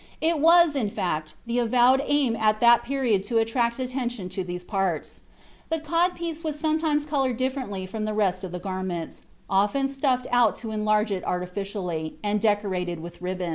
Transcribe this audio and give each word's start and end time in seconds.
It 0.19 0.39
was, 0.39 0.75
in 0.75 0.89
fact, 0.89 1.35
the 1.45 1.59
avowed 1.59 2.01
aim 2.07 2.35
at 2.35 2.59
that 2.59 2.81
period 2.81 3.23
to 3.25 3.37
attract 3.37 3.77
attention 3.77 4.29
to 4.29 4.43
these 4.43 4.63
parts. 4.63 5.21
The 5.69 5.79
cod 5.79 6.15
piece 6.15 6.43
was 6.43 6.59
sometimes 6.59 7.05
colored 7.05 7.37
differently 7.37 7.85
from 7.85 8.05
the 8.05 8.13
rest 8.15 8.43
of 8.43 8.51
the 8.51 8.57
garments, 8.57 9.25
often 9.47 9.87
stuffed 9.87 10.25
out 10.31 10.55
to 10.55 10.71
enlarge 10.71 11.11
it 11.11 11.23
artificially, 11.23 12.15
and 12.23 12.41
decorated 12.41 12.99
with 12.99 13.21
ribbons." 13.21 13.49